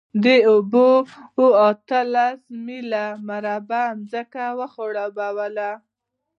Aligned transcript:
دې 0.23 0.37
اوبو 0.51 0.87
اتلس 1.69 2.37
میله 2.65 3.05
مربع 3.27 3.85
ځمکه 4.11 4.45
خړوبوله. 4.73 5.69